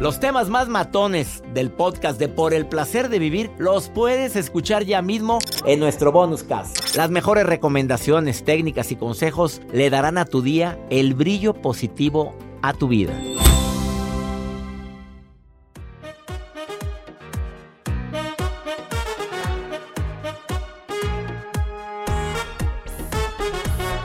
[0.00, 4.84] Los temas más matones del podcast de Por el placer de vivir los puedes escuchar
[4.84, 6.96] ya mismo en nuestro bonus cast.
[6.96, 12.72] Las mejores recomendaciones, técnicas y consejos le darán a tu día el brillo positivo a
[12.72, 13.14] tu vida.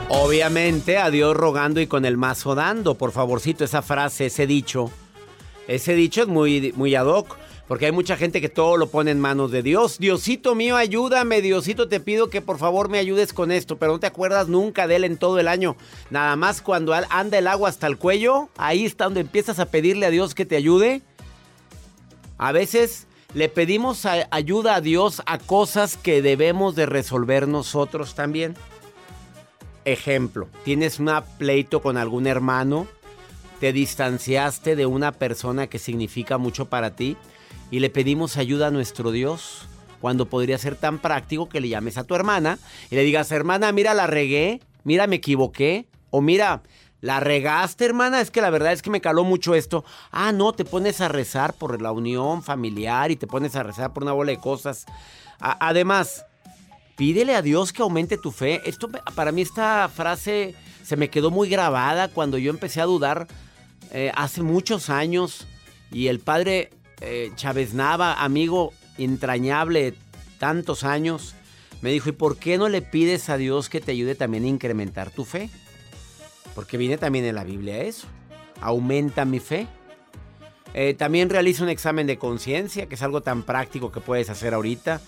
[0.08, 2.94] Obviamente, a Dios rogando y con el mazo dando.
[2.94, 4.92] Por favorcito, esa frase, ese dicho.
[5.70, 7.38] Ese dicho es muy, muy ad hoc.
[7.68, 9.98] Porque hay mucha gente que todo lo pone en manos de Dios.
[10.00, 11.40] Diosito mío, ayúdame.
[11.40, 13.78] Diosito, te pido que por favor me ayudes con esto.
[13.78, 15.76] Pero no te acuerdas nunca de él en todo el año.
[16.10, 18.48] Nada más cuando anda el agua hasta el cuello.
[18.56, 21.02] Ahí está donde empiezas a pedirle a Dios que te ayude.
[22.38, 28.56] A veces le pedimos ayuda a Dios a cosas que debemos de resolver nosotros también.
[29.84, 32.88] Ejemplo, tienes un pleito con algún hermano,
[33.60, 37.16] te distanciaste de una persona que significa mucho para ti
[37.70, 39.66] y le pedimos ayuda a nuestro Dios
[40.00, 42.58] cuando podría ser tan práctico que le llames a tu hermana
[42.90, 46.62] y le digas, hermana, mira, la regué, mira, me equivoqué, o mira,
[47.02, 49.84] la regaste, hermana, es que la verdad es que me caló mucho esto.
[50.10, 53.92] Ah, no, te pones a rezar por la unión familiar y te pones a rezar
[53.92, 54.86] por una bola de cosas.
[55.38, 56.24] además,
[57.00, 58.60] Pídele a Dios que aumente tu fe.
[58.66, 63.26] Esto para mí esta frase se me quedó muy grabada cuando yo empecé a dudar
[63.92, 65.46] eh, hace muchos años
[65.90, 69.94] y el padre eh, Chávez Nava, amigo entrañable
[70.38, 71.34] tantos años,
[71.82, 74.48] me dijo, ¿y por qué no le pides a Dios que te ayude también a
[74.48, 75.50] incrementar tu fe?
[76.54, 78.06] Porque viene también en la Biblia eso.
[78.60, 79.66] Aumenta mi fe.
[80.74, 84.52] Eh, también realiza un examen de conciencia, que es algo tan práctico que puedes hacer
[84.52, 85.00] ahorita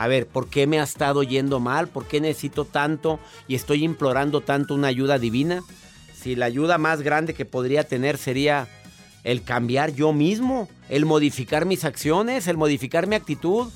[0.00, 1.86] a ver, ¿por qué me ha estado yendo mal?
[1.86, 5.60] ¿Por qué necesito tanto y estoy implorando tanto una ayuda divina?
[6.20, 8.68] Si la ayuda más grande que podría tener sería
[9.24, 13.68] el cambiar yo mismo, el modificar mis acciones, el modificar mi actitud.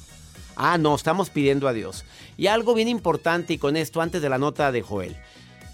[0.56, 2.05] Ah, no, estamos pidiendo a Dios.
[2.37, 5.16] Y algo bien importante y con esto antes de la nota de Joel.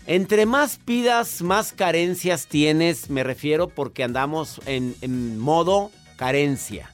[0.07, 6.91] Entre más pidas, más carencias tienes, me refiero porque andamos en, en modo carencia.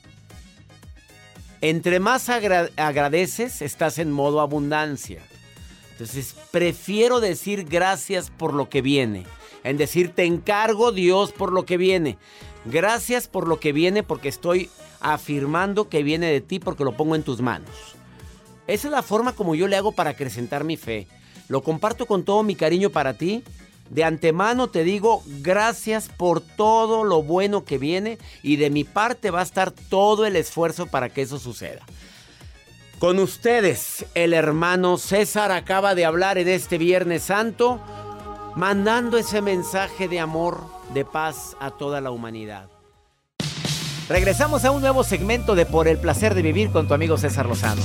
[1.60, 5.22] Entre más agradeces, estás en modo abundancia.
[5.92, 9.24] Entonces, prefiero decir gracias por lo que viene.
[9.66, 12.18] En decir, te encargo Dios por lo que viene.
[12.64, 17.14] Gracias por lo que viene porque estoy afirmando que viene de ti porque lo pongo
[17.14, 17.70] en tus manos.
[18.66, 21.06] Esa es la forma como yo le hago para acrecentar mi fe.
[21.48, 23.44] Lo comparto con todo mi cariño para ti
[23.90, 29.30] de antemano te digo gracias por todo lo bueno que viene y de mi parte
[29.30, 31.82] va a estar todo el esfuerzo para que eso suceda.
[32.98, 37.78] Con ustedes, el hermano César acaba de hablar en este Viernes Santo,
[38.56, 42.70] mandando ese mensaje de amor, de paz a toda la humanidad.
[44.08, 47.46] Regresamos a un nuevo segmento de Por el placer de vivir con tu amigo César
[47.46, 47.82] Lozano.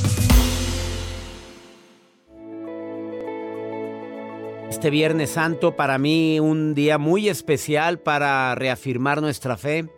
[4.69, 9.89] Este Viernes Santo para mí un día muy especial para reafirmar nuestra fe,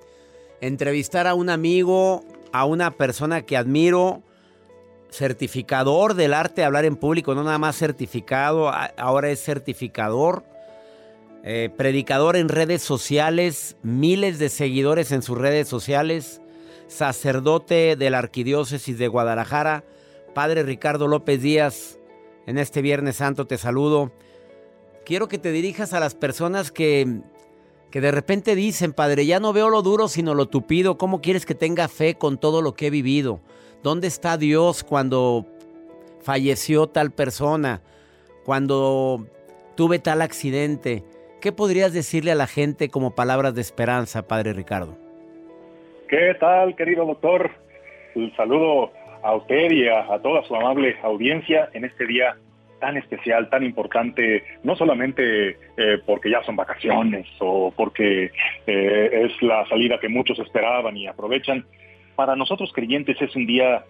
[0.59, 4.23] entrevistar a un amigo, a una persona que admiro,
[5.11, 10.43] certificador del arte de hablar en público, no nada más certificado, ahora es certificador,
[11.43, 16.41] eh, predicador en redes sociales, miles de seguidores en sus redes sociales,
[16.87, 19.83] sacerdote de la Arquidiócesis de Guadalajara,
[20.33, 21.99] Padre Ricardo López Díaz.
[22.45, 24.11] En este Viernes Santo te saludo
[25.03, 27.21] quiero que te dirijas a las personas que,
[27.91, 30.97] que de repente dicen, Padre, ya no veo lo duro sino lo tupido.
[30.97, 33.41] ¿Cómo quieres que tenga fe con todo lo que he vivido?
[33.81, 35.45] ¿Dónde está Dios cuando
[36.21, 37.81] falleció tal persona?
[38.45, 39.27] Cuando
[39.75, 41.03] tuve tal accidente.
[41.43, 44.97] ¿Qué podrías decirle a la gente como palabras de esperanza, Padre Ricardo?
[46.07, 47.51] ¿Qué tal, querido doctor?
[48.15, 52.37] Un saludo a usted y a toda su amable audiencia en este día
[52.79, 58.31] tan especial, tan importante, no solamente eh, porque ya son vacaciones o porque
[58.65, 61.65] eh, es la salida que muchos esperaban y aprovechan.
[62.15, 63.83] Para nosotros creyentes es un día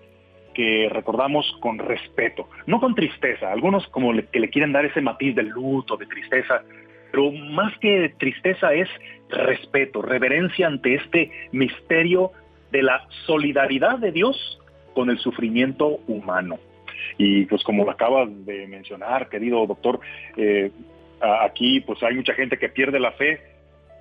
[0.56, 3.52] que recordamos con respeto, no con tristeza.
[3.52, 6.64] Algunos como que le quieren dar ese matiz de luto, de tristeza,
[7.14, 8.90] pero más que tristeza es
[9.30, 12.32] respeto, reverencia ante este misterio
[12.72, 14.60] de la solidaridad de Dios
[14.96, 16.58] con el sufrimiento humano.
[17.20, 20.00] Y pues como lo acabas de mencionar, querido doctor,
[20.38, 20.72] eh,
[21.22, 23.40] aquí pues hay mucha gente que pierde la fe,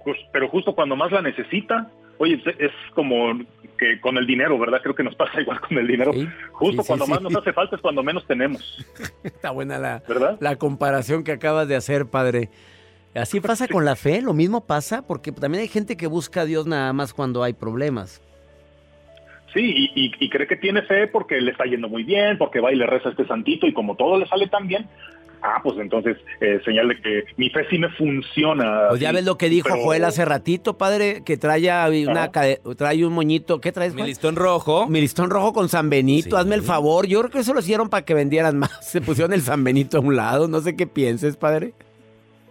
[0.05, 3.39] pues, pero justo cuando más la necesita, oye, es, como
[3.77, 4.81] que con el dinero, ¿verdad?
[4.83, 6.13] Creo que nos pasa igual con el dinero.
[6.53, 8.87] justo cuando más nos hace falta es cuando menos tenemos.
[9.23, 10.03] Está buena la,
[10.41, 12.49] la comparación que acabas de hacer, padre.
[13.15, 16.45] Así pasa con la fe, lo mismo pasa, porque también hay gente que busca a
[16.47, 18.23] Dios nada más cuando hay problemas.
[19.53, 22.77] Sí, y, cree que tiene fe porque le está yendo muy bien, porque va y
[22.77, 24.89] le reza a este santito y como todo le sale tan bien,
[25.43, 28.87] ah, pues entonces eh, señal de que mi fe sí me funciona.
[28.89, 31.69] Pues ya ves lo que dijo Joel hace ratito, padre, que trae,
[32.07, 33.95] una, trae un moñito, ¿qué traes?
[33.95, 34.89] Mi listón rojo.
[34.89, 37.07] Mi listón rojo con San Benito, hazme el favor.
[37.07, 38.79] Yo creo que eso lo hicieron para que vendieran más.
[38.81, 41.75] Se pusieron el San Benito a un lado, no sé qué pienses, padre.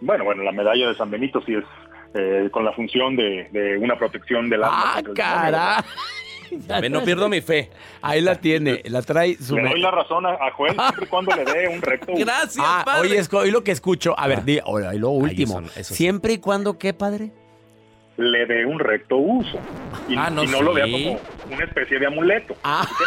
[0.01, 1.63] Bueno, bueno, la medalla de San Benito sí es
[2.13, 4.97] eh, con la función de, una protección del alma.
[4.97, 6.89] ¡Ah, caray!
[6.89, 7.69] no pierdo mi fe.
[8.01, 9.55] Ahí la tiene, la trae su...
[9.55, 12.11] Le doy la razón a, Joel siempre y cuando le dé un recto.
[12.17, 13.11] Gracias, ah, padre.
[13.11, 14.19] Oye, es lo que escucho.
[14.19, 14.43] A ver, ah.
[14.43, 14.59] di,
[14.93, 15.61] y lo último.
[15.81, 17.31] siempre y cuando, ¿qué, padre?
[18.17, 19.57] Le dé un recto uso.
[20.09, 21.19] Y, ah, no, no lo vea como
[21.49, 22.55] una especie de amuleto.
[22.63, 22.85] Ah.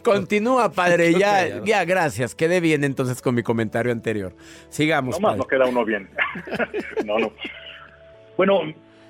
[0.04, 1.12] Continúa, padre.
[1.14, 2.34] Ya, ya, gracias.
[2.34, 4.34] Quedé bien entonces con mi comentario anterior.
[4.68, 5.20] Sigamos.
[5.20, 6.08] No más no queda uno bien.
[7.04, 7.32] no, no.
[8.36, 8.62] Bueno,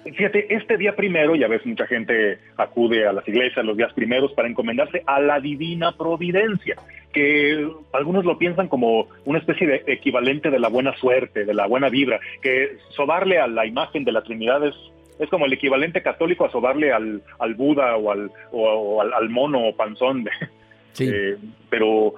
[0.05, 4.33] Fíjate, este día primero, ya ves, mucha gente acude a las iglesias los días primeros
[4.33, 6.77] para encomendarse a la divina providencia,
[7.13, 11.67] que algunos lo piensan como una especie de equivalente de la buena suerte, de la
[11.67, 14.75] buena vibra, que sobarle a la imagen de la Trinidad es,
[15.19, 19.69] es como el equivalente católico a sobarle al, al Buda o al, o, al, mono
[19.69, 20.25] o panzón.
[20.93, 21.09] Sí.
[21.13, 21.37] Eh,
[21.69, 22.15] pero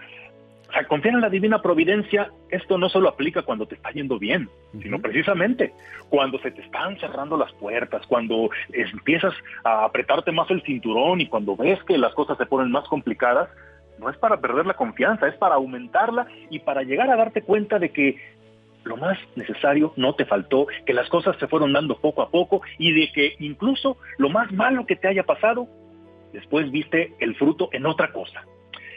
[0.72, 4.18] o sea, confiar en la divina providencia, esto no solo aplica cuando te está yendo
[4.18, 4.48] bien,
[4.80, 5.74] sino precisamente
[6.08, 9.34] cuando se te están cerrando las puertas, cuando empiezas
[9.64, 13.50] a apretarte más el cinturón y cuando ves que las cosas se ponen más complicadas,
[13.98, 17.78] no es para perder la confianza, es para aumentarla y para llegar a darte cuenta
[17.78, 18.16] de que
[18.84, 22.62] lo más necesario no te faltó, que las cosas se fueron dando poco a poco
[22.78, 25.68] y de que incluso lo más malo que te haya pasado,
[26.32, 28.42] después viste el fruto en otra cosa.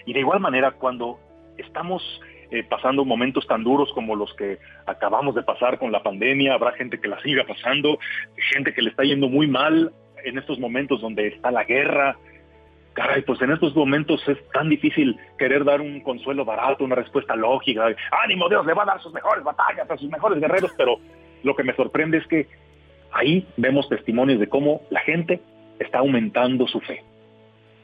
[0.06, 1.20] Y de igual manera, cuando
[1.58, 2.04] estamos
[2.52, 6.74] eh, pasando momentos tan duros como los que acabamos de pasar con la pandemia, habrá
[6.74, 7.98] gente que la siga pasando,
[8.54, 9.92] gente que le está yendo muy mal
[10.24, 12.18] en estos momentos donde está la guerra.
[12.94, 17.36] Caray, pues en estos momentos es tan difícil querer dar un consuelo barato, una respuesta
[17.36, 17.88] lógica.
[18.24, 20.98] Ánimo, Dios le va a dar sus mejores batallas a sus mejores guerreros, pero
[21.44, 22.48] lo que me sorprende es que
[23.12, 25.42] ahí vemos testimonios de cómo la gente
[25.80, 27.04] está aumentando su fe.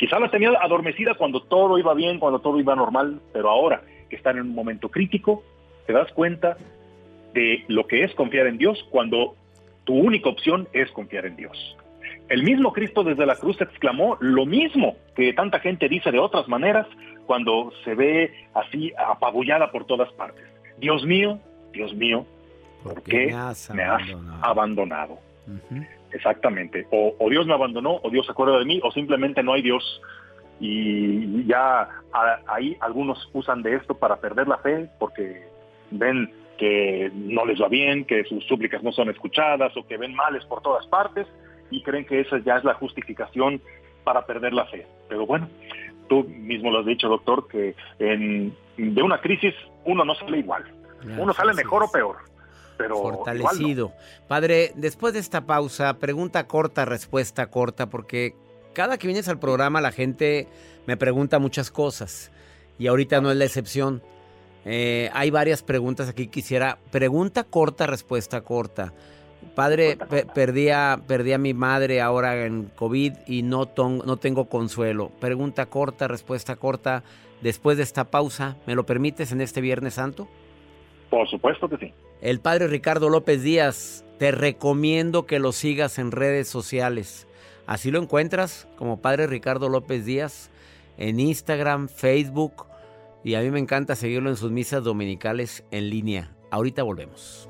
[0.01, 4.15] Quizá la tenía adormecida cuando todo iba bien, cuando todo iba normal, pero ahora que
[4.15, 5.43] están en un momento crítico,
[5.85, 6.57] te das cuenta
[7.35, 9.35] de lo que es confiar en Dios cuando
[9.83, 11.77] tu única opción es confiar en Dios.
[12.29, 16.47] El mismo Cristo desde la cruz exclamó lo mismo que tanta gente dice de otras
[16.47, 16.87] maneras
[17.27, 20.43] cuando se ve así apabullada por todas partes.
[20.79, 21.37] Dios mío,
[21.73, 22.25] Dios mío,
[22.83, 23.27] ¿por, qué
[23.71, 24.09] me has
[24.41, 25.19] abandonado?
[26.13, 26.87] Exactamente.
[26.91, 30.01] O, Dios me abandonó, o Dios se acuerda de mí, o simplemente no hay Dios.
[30.59, 31.89] Y ya
[32.47, 35.47] ahí algunos usan de esto para perder la fe porque
[35.89, 40.13] ven que no les va bien, que sus súplicas no son escuchadas o que ven
[40.13, 41.25] males por todas partes
[41.71, 43.59] y creen que esa ya es la justificación
[44.03, 44.85] para perder la fe.
[45.09, 45.49] Pero bueno,
[46.07, 50.63] tú mismo lo has dicho, doctor, que en, de una crisis uno no sale igual.
[51.17, 52.30] Uno sale mejor o peor
[52.89, 53.93] fortalecido.
[54.27, 58.35] Padre, después de esta pausa, pregunta corta, respuesta corta, porque
[58.73, 60.47] cada que vienes al programa la gente
[60.87, 62.31] me pregunta muchas cosas
[62.79, 64.01] y ahorita no es la excepción.
[64.65, 66.27] Eh, hay varias preguntas aquí.
[66.27, 68.93] Quisiera pregunta corta, respuesta corta.
[69.55, 69.97] Padre,
[70.33, 70.97] perdí, a,
[71.39, 75.11] mi madre ahora en COVID y no, no tengo consuelo.
[75.19, 77.03] Pregunta corta, respuesta corta.
[77.41, 80.27] Después de esta pausa, ¿me lo permites en este Viernes Santo?
[81.09, 81.93] Por supuesto que sí.
[82.21, 87.27] El padre Ricardo López Díaz, te recomiendo que lo sigas en redes sociales.
[87.65, 90.51] Así lo encuentras como padre Ricardo López Díaz
[90.97, 92.67] en Instagram, Facebook
[93.23, 96.31] y a mí me encanta seguirlo en sus misas dominicales en línea.
[96.51, 97.49] Ahorita volvemos.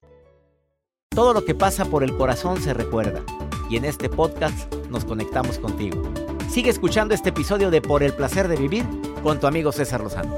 [1.13, 3.21] Todo lo que pasa por el corazón se recuerda.
[3.69, 6.01] Y en este podcast nos conectamos contigo.
[6.49, 8.85] Sigue escuchando este episodio de Por el placer de vivir
[9.21, 10.37] con tu amigo César Lozano.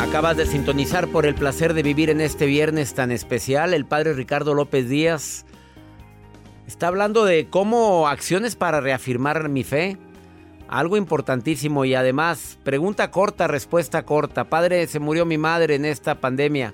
[0.00, 3.74] Acabas de sintonizar por el placer de vivir en este viernes tan especial.
[3.74, 5.44] El padre Ricardo López Díaz
[6.66, 9.98] está hablando de cómo acciones para reafirmar mi fe.
[10.72, 14.44] Algo importantísimo y además, pregunta corta, respuesta corta.
[14.44, 16.72] Padre, se murió mi madre en esta pandemia.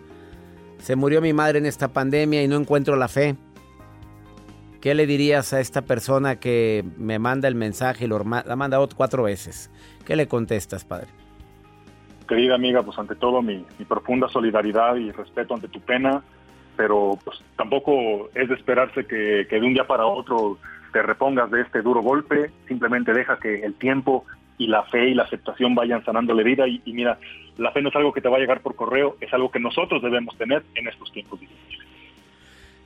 [0.79, 3.35] Se murió mi madre en esta pandemia y no encuentro la fe.
[4.81, 8.89] ¿Qué le dirías a esta persona que me manda el mensaje y lo ha mandado
[8.97, 9.69] cuatro veces?
[10.07, 11.09] ¿Qué le contestas, padre?
[12.29, 16.23] Querida amiga, pues ante todo mi, profunda solidaridad y respeto ante tu pena,
[16.77, 20.57] pero pues tampoco es de esperarse que, que de un día para otro
[20.93, 24.25] te repongas de este duro golpe, simplemente deja que el tiempo
[24.59, 27.19] y la fe y la aceptación vayan sanando la herida y, y, mira,
[27.57, 29.61] la fe no es algo que te va a llegar por correo, es algo que
[29.61, 31.87] nosotros debemos tener en estos tiempos difíciles.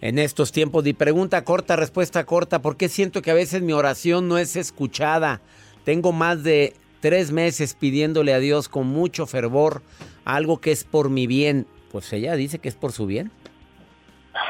[0.01, 3.73] En estos tiempos de pregunta corta, respuesta corta, ¿por qué siento que a veces mi
[3.73, 5.41] oración no es escuchada?
[5.85, 9.83] Tengo más de tres meses pidiéndole a Dios con mucho fervor
[10.25, 11.67] algo que es por mi bien.
[11.93, 13.31] Pues ella dice que es por su bien.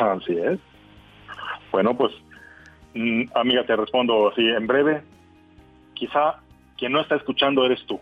[0.01, 0.59] Así es.
[1.71, 2.13] Bueno, pues
[3.35, 5.03] amiga, te respondo así en breve.
[5.95, 6.37] Quizá
[6.77, 8.01] quien no está escuchando eres tú.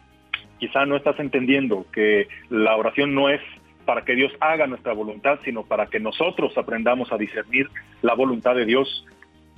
[0.58, 3.40] Quizá no estás entendiendo que la oración no es
[3.84, 7.68] para que Dios haga nuestra voluntad, sino para que nosotros aprendamos a discernir
[8.02, 9.06] la voluntad de Dios,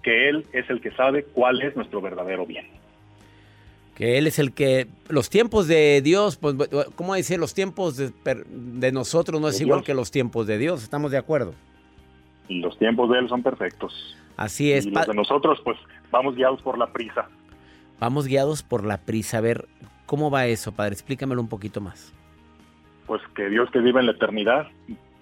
[0.03, 2.67] que Él es el que sabe cuál es nuestro verdadero bien.
[3.95, 4.87] Que Él es el que...
[5.09, 6.55] Los tiempos de Dios, pues,
[6.95, 7.39] ¿cómo decir?
[7.39, 9.87] Los tiempos de, de nosotros no es ¿De igual Dios?
[9.87, 11.53] que los tiempos de Dios, ¿estamos de acuerdo?
[12.49, 14.17] Los tiempos de Él son perfectos.
[14.37, 14.87] Así es.
[14.87, 15.79] Y los pa- de nosotros, pues,
[16.11, 17.29] vamos guiados por la prisa.
[18.01, 19.39] Vamos guiados por la prisa.
[19.39, 19.67] A ver,
[20.07, 20.93] ¿cómo va eso, padre?
[20.95, 22.13] Explícamelo un poquito más.
[23.07, 24.69] Pues que Dios que vive en la eternidad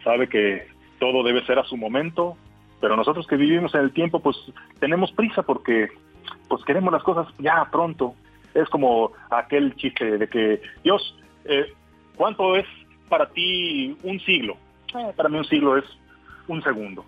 [0.04, 2.36] sabe que todo debe ser a su momento,
[2.80, 4.36] pero nosotros que vivimos en el tiempo, pues
[4.78, 5.88] tenemos prisa porque
[6.48, 8.14] pues queremos las cosas ya pronto.
[8.54, 11.72] Es como aquel chiste de que, Dios, eh,
[12.16, 12.66] ¿cuánto es
[13.08, 14.56] para ti un siglo?
[14.94, 15.84] "Eh, para mí un siglo es
[16.48, 17.04] un segundo.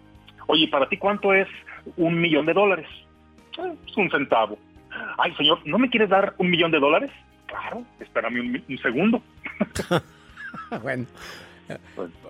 [0.53, 1.49] Oye, ¿para ti cuánto es
[1.97, 2.87] un millón de dólares?
[3.59, 4.59] "Eh, es un centavo.
[5.17, 7.11] Ay, señor, ¿no me quieres dar un millón de dólares?
[7.47, 9.23] Claro, espérame un, segundo.
[10.83, 11.07] bueno.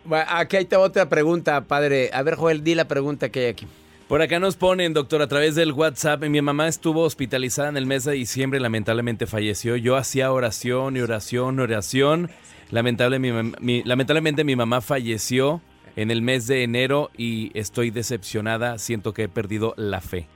[0.04, 2.10] Bueno, Aquí hay otra pregunta, padre.
[2.12, 3.66] A ver, Joel, di la pregunta que hay aquí.
[4.08, 6.22] Por acá nos ponen, doctor, a través del WhatsApp.
[6.24, 9.74] Mi mamá estuvo hospitalizada en el mes de diciembre y lamentablemente falleció.
[9.76, 12.30] Yo hacía oración y oración, oración.
[12.70, 15.60] Lamentable, mi mam- mi- lamentablemente mi mamá falleció
[15.96, 18.78] en el mes de enero y estoy decepcionada.
[18.78, 20.26] Siento que he perdido la fe.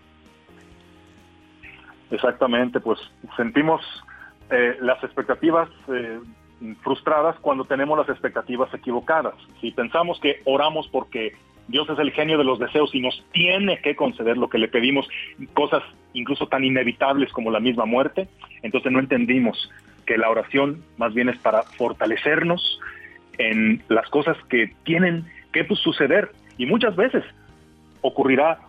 [2.11, 3.01] Exactamente, pues
[3.37, 3.83] sentimos
[4.51, 6.21] eh, las expectativas eh,
[6.83, 9.35] frustradas cuando tenemos las expectativas equivocadas.
[9.61, 11.35] Si pensamos que oramos porque
[11.69, 14.69] Dios es el genio de los deseos y nos tiene que conceder lo que le
[14.69, 15.09] pedimos,
[15.55, 15.83] cosas
[16.13, 18.29] incluso tan inevitables como la misma muerte,
[18.63, 19.71] entonces no entendimos
[20.07, 22.81] que la oración más bien es para fortalecernos
[23.39, 27.25] en las cosas que tienen que pues, suceder y muchas veces
[28.03, 28.61] ocurrirá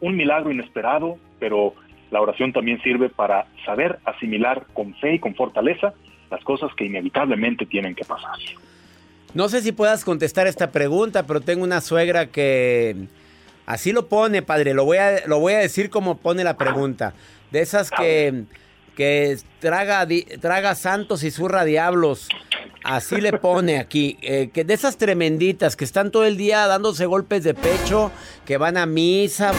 [0.00, 1.74] un milagro inesperado, pero
[2.10, 5.92] la oración también sirve para saber asimilar con fe y con fortaleza
[6.30, 8.36] las cosas que inevitablemente tienen que pasar.
[9.34, 12.94] No sé si puedas contestar esta pregunta, pero tengo una suegra que
[13.66, 14.72] así lo pone, padre.
[14.72, 17.12] Lo voy a, lo voy a decir como pone la pregunta.
[17.50, 18.44] De esas que,
[18.96, 20.06] que traga,
[20.40, 22.28] traga santos y zurra diablos.
[22.84, 24.16] Así le pone aquí.
[24.22, 28.10] eh, que de esas tremenditas que están todo el día dándose golpes de pecho,
[28.46, 29.52] que van a misa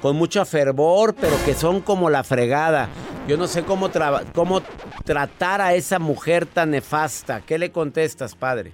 [0.00, 2.88] con mucho fervor, pero que son como la fregada.
[3.28, 3.90] Yo no sé cómo,
[4.34, 4.62] cómo
[5.04, 7.42] tratar a esa mujer tan nefasta.
[7.42, 8.72] ¿Qué le contestas, padre?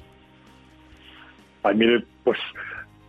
[1.63, 2.39] Ay, mire, pues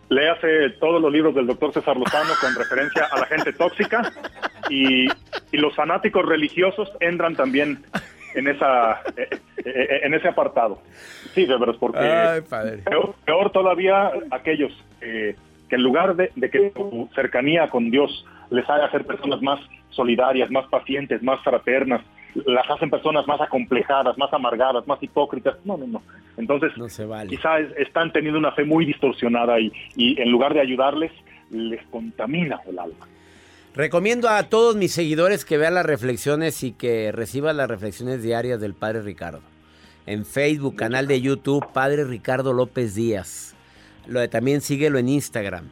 [0.09, 4.11] léase todos los libros del doctor César Lozano con referencia a la gente tóxica
[4.69, 5.07] y,
[5.51, 7.83] y los fanáticos religiosos entran también
[8.37, 9.27] en esa eh,
[9.65, 10.81] eh, en ese apartado.
[11.33, 12.77] Sí, de veras, porque Ay, padre.
[12.79, 15.35] peor, peor todavía aquellos eh,
[15.69, 19.59] que en lugar de, de que su cercanía con Dios les haga ser personas más
[19.89, 22.01] solidarias, más pacientes, más fraternas,
[22.45, 25.55] las hacen personas más acomplejadas, más amargadas, más hipócritas.
[25.65, 26.01] No, no, no.
[26.37, 27.29] Entonces, no se vale.
[27.29, 31.11] quizás están teniendo una fe muy distorsionada y, y en lugar de ayudarles,
[31.49, 33.07] les contamina el alma.
[33.77, 38.59] Recomiendo a todos mis seguidores que vean las reflexiones y que reciban las reflexiones diarias
[38.59, 39.41] del Padre Ricardo.
[40.07, 43.53] En Facebook, canal de YouTube, Padre Ricardo López Díaz.
[44.07, 45.69] Lo de, también síguelo en Instagram.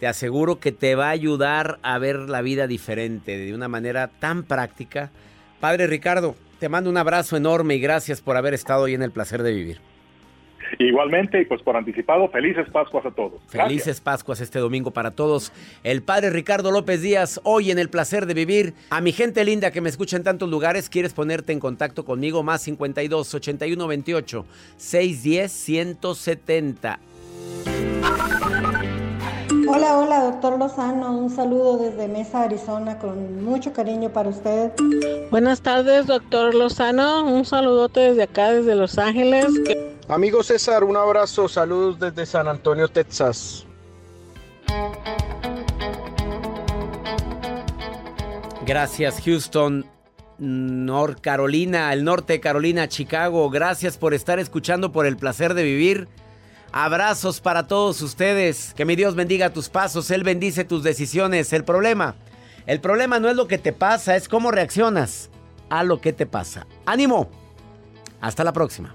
[0.00, 4.08] Te aseguro que te va a ayudar a ver la vida diferente, de una manera
[4.08, 5.12] tan práctica.
[5.60, 9.12] Padre Ricardo, te mando un abrazo enorme y gracias por haber estado hoy en el
[9.12, 9.93] placer de vivir.
[10.78, 13.40] Igualmente, y pues por anticipado, felices Pascuas a todos.
[13.48, 14.00] Felices.
[14.00, 15.52] Pascuas este domingo para todos.
[15.82, 18.74] El padre Ricardo López Díaz, hoy en el placer de vivir.
[18.90, 22.42] A mi gente linda que me escucha en tantos lugares, ¿quieres ponerte en contacto conmigo?
[22.42, 26.98] Más 52 81 28 610 170.
[29.66, 31.16] Hola, hola, doctor Lozano.
[31.16, 34.72] Un saludo desde Mesa, Arizona, con mucho cariño para usted.
[35.30, 37.24] Buenas tardes, doctor Lozano.
[37.24, 39.46] Un saludote desde acá, desde Los Ángeles.
[40.14, 43.66] Amigo César, un abrazo, saludos desde San Antonio, Texas.
[48.64, 49.84] Gracias, Houston,
[50.38, 53.50] North Carolina, el norte de Carolina, Chicago.
[53.50, 56.06] Gracias por estar escuchando por el placer de vivir.
[56.70, 58.72] Abrazos para todos ustedes.
[58.74, 60.12] Que mi Dios bendiga tus pasos.
[60.12, 61.52] Él bendice tus decisiones.
[61.52, 62.14] El problema,
[62.66, 65.28] el problema no es lo que te pasa, es cómo reaccionas
[65.70, 66.68] a lo que te pasa.
[66.86, 67.28] Ánimo.
[68.20, 68.94] Hasta la próxima.